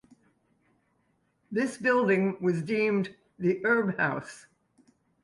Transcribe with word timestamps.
This 1.51 1.77
building 1.77 2.37
was 2.41 2.63
deemed 2.63 3.13
the 3.37 3.63
Herb 3.63 3.97
House. 3.97 4.47